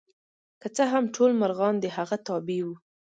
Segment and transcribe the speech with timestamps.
[0.61, 2.75] که څه هم ټول مرغان د هغه تابع وو.